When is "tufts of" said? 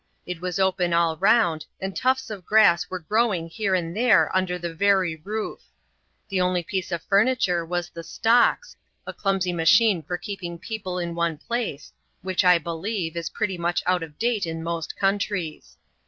1.95-2.43